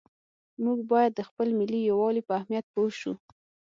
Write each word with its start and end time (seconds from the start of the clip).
موږ 0.63 0.79
باید 0.91 1.11
د 1.15 1.21
خپل 1.29 1.47
ملي 1.59 1.79
یووالي 1.89 2.21
په 2.25 2.31
اهمیت 2.39 2.65
پوه 2.73 2.89
شو. 2.99 3.13